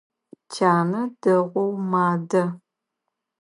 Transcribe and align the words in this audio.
Тянэ 0.51 1.01
дэгъоу 1.21 1.69
мадэ. 1.91 2.43